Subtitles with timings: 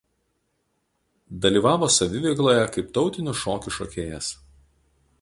[1.43, 4.35] Dalyvavo saviveikloje kaip tautinių šokių šokėjas.